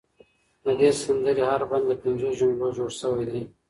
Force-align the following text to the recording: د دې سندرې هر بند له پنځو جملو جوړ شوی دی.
د 0.63 0.65
دې 0.79 0.89
سندرې 1.01 1.43
هر 1.51 1.61
بند 1.69 1.85
له 1.91 1.95
پنځو 2.03 2.27
جملو 2.39 2.67
جوړ 2.77 2.89
شوی 2.99 3.25
دی. 3.31 3.43